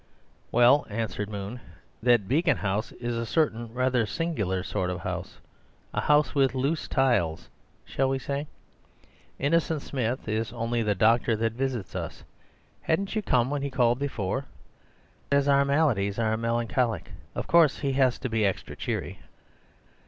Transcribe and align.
"Well," 0.51 0.87
answered 0.89 1.29
Moon, 1.29 1.59
"that 2.01 2.27
Beacon 2.27 2.57
House 2.57 2.91
is 2.93 3.15
a 3.15 3.23
certain 3.23 3.71
rather 3.71 4.07
singular 4.07 4.63
sort 4.63 4.89
of 4.89 5.01
house—a 5.01 6.01
house 6.01 6.33
with 6.33 6.53
the 6.53 6.87
tiles 6.89 7.41
loose, 7.41 7.49
shall 7.85 8.09
we 8.09 8.17
say? 8.17 8.47
Innocent 9.37 9.83
Smith 9.83 10.27
is 10.27 10.51
only 10.53 10.81
the 10.81 10.95
doctor 10.95 11.35
that 11.35 11.53
visits 11.53 11.95
us; 11.95 12.23
hadn't 12.81 13.15
you 13.15 13.21
come 13.21 13.51
when 13.51 13.61
he 13.61 13.69
called 13.69 13.99
before? 13.99 14.45
As 15.31 15.45
most 15.45 15.51
of 15.53 15.57
our 15.59 15.65
maladies 15.65 16.17
are 16.17 16.35
melancholic, 16.35 17.11
of 17.35 17.45
course 17.45 17.77
he 17.81 17.93
has 17.93 18.17
to 18.21 18.27
be 18.27 18.43
extra 18.43 18.75
cheery. 18.75 19.19